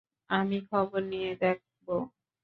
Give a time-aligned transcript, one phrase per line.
[0.29, 1.95] আমি খবর নিয়ে দেখবো।